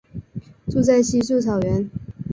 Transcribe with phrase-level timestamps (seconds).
[0.65, 1.87] 住在稀树草原。